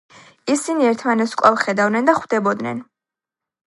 ისინი 0.53 0.87
ერთმანეთს 0.93 1.37
კვლავ 1.43 1.61
ხედავდნენ 1.67 2.11
და 2.11 2.19
ხვდებოდნენ. 2.23 2.85